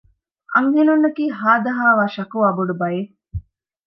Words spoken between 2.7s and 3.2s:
ބައެއް